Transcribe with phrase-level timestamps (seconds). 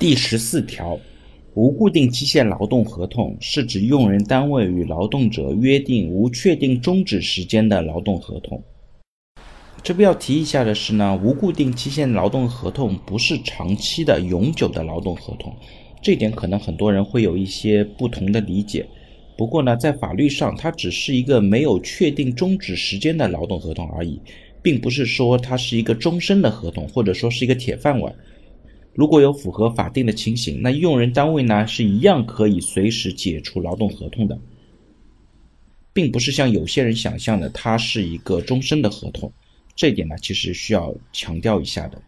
[0.00, 0.96] 第十四条，
[1.54, 8.62] 无固定期限劳动合同是指用人单位与劳动者约定无确定终止时间的劳动合同。
[9.82, 15.52] 这边要提一下的是呢，无固定期限劳动合同不是长期的、永久的劳动合同，
[16.00, 18.86] 这点可能很多人会有一些不同的理解。
[19.36, 24.20] 不过呢，在法律上，它只是一个没有确定终止时间的劳动合同而已，
[24.62, 28.14] 并不是说它是一个终身的合同，或者说是一个铁饭碗。
[28.98, 34.36] 如果有符合法定的情形，那用人单位呢是一样可以随时解除劳动合同的，
[35.92, 39.32] 并不是像有些人想象的，它是一个终身的合同。
[39.76, 42.02] 这一点呢，其实需要强调一下的。